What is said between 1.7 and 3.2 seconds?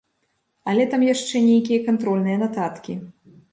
кантрольныя нататкі.